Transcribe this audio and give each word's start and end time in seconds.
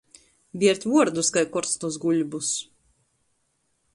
Biert 0.61 0.87
vuordus 0.93 1.29
kai 1.35 1.43
korstus 1.57 2.01
guļbus. 2.05 2.49